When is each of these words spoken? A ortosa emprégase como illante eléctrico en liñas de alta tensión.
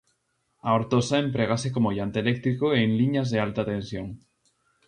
A 0.67 0.69
ortosa 0.79 1.17
emprégase 1.25 1.67
como 1.75 1.91
illante 1.93 2.17
eléctrico 2.23 2.65
en 2.81 2.89
liñas 2.99 3.27
de 3.33 3.37
alta 3.45 3.63
tensión. 3.71 4.07